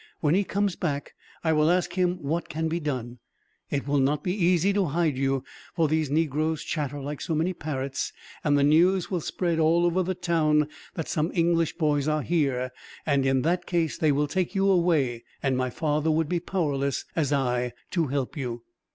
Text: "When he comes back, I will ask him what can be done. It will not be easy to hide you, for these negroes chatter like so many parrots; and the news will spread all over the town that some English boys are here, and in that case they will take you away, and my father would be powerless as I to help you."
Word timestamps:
"When 0.19 0.33
he 0.33 0.43
comes 0.43 0.75
back, 0.75 1.13
I 1.43 1.53
will 1.53 1.69
ask 1.69 1.93
him 1.93 2.15
what 2.23 2.49
can 2.49 2.67
be 2.67 2.79
done. 2.79 3.19
It 3.69 3.87
will 3.87 3.99
not 3.99 4.23
be 4.23 4.33
easy 4.33 4.73
to 4.73 4.85
hide 4.85 5.15
you, 5.15 5.43
for 5.75 5.87
these 5.87 6.09
negroes 6.09 6.63
chatter 6.63 6.99
like 6.99 7.21
so 7.21 7.35
many 7.35 7.53
parrots; 7.53 8.11
and 8.43 8.57
the 8.57 8.63
news 8.63 9.11
will 9.11 9.21
spread 9.21 9.59
all 9.59 9.85
over 9.85 10.01
the 10.01 10.15
town 10.15 10.67
that 10.95 11.07
some 11.07 11.29
English 11.35 11.73
boys 11.77 12.07
are 12.07 12.23
here, 12.23 12.71
and 13.05 13.27
in 13.27 13.43
that 13.43 13.67
case 13.67 13.95
they 13.95 14.11
will 14.11 14.25
take 14.27 14.55
you 14.55 14.67
away, 14.71 15.23
and 15.43 15.55
my 15.55 15.69
father 15.69 16.09
would 16.09 16.27
be 16.27 16.39
powerless 16.39 17.05
as 17.15 17.31
I 17.31 17.71
to 17.91 18.07
help 18.07 18.35
you." 18.35 18.63